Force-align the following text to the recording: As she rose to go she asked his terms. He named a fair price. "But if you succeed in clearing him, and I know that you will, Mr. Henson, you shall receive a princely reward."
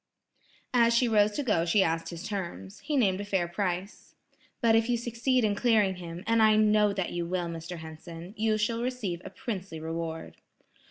As 0.73 0.95
she 0.95 1.07
rose 1.07 1.29
to 1.33 1.43
go 1.43 1.63
she 1.63 1.83
asked 1.83 2.09
his 2.09 2.27
terms. 2.27 2.79
He 2.79 2.97
named 2.97 3.21
a 3.21 3.23
fair 3.23 3.47
price. 3.47 4.15
"But 4.59 4.75
if 4.75 4.89
you 4.89 4.97
succeed 4.97 5.43
in 5.43 5.53
clearing 5.53 5.97
him, 5.97 6.23
and 6.25 6.41
I 6.41 6.55
know 6.55 6.91
that 6.91 7.11
you 7.11 7.27
will, 7.27 7.45
Mr. 7.47 7.77
Henson, 7.77 8.33
you 8.35 8.57
shall 8.57 8.81
receive 8.81 9.21
a 9.23 9.29
princely 9.29 9.79
reward." 9.79 10.37